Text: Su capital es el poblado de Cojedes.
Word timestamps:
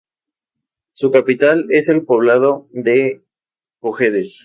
Su 0.93 1.11
capital 1.11 1.67
es 1.69 1.87
el 1.87 2.03
poblado 2.05 2.67
de 2.71 3.21
Cojedes. 3.79 4.39